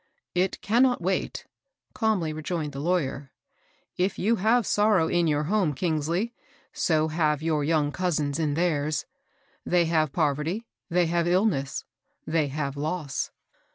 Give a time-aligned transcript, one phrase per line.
[0.33, 1.45] "It cannot wait,"
[1.93, 3.29] calmly rejoined the law yer."
[3.97, 6.31] If you have sorrow in your home, Eangsley,
[6.73, 9.05] so have your young cousins in theirs.
[9.63, 11.85] They have poverty, they have illness,
[12.25, 13.29] they have loss.